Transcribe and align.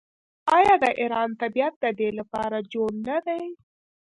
آیا 0.57 0.73
د 0.83 0.85
ایران 1.01 1.29
طبیعت 1.41 1.73
د 1.83 1.85
دې 1.99 2.09
لپاره 2.19 2.57
جوړ 2.73 2.89
نه 3.07 3.17
دی؟ 3.25 3.43